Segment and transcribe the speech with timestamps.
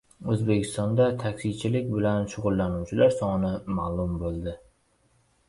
[0.35, 4.57] O‘zbekistonda taksichilik bilan shug‘ullanuvchilar soni ma’lum bo‘ldi